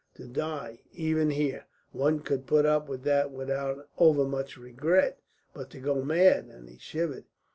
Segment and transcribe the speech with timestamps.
[0.15, 5.19] To die, even here, one could put up with that without overmuch regret;
[5.53, 7.25] but to go mad!" and he shivered.